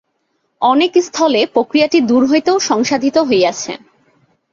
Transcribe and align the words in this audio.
অনেকস্থলে 0.61 1.41
প্রক্রিয়াটি 1.53 1.97
দূর 2.01 2.23
হইতেও 2.25 2.57
সংসাধিত 2.59 3.17
হইয়াছে। 3.29 3.71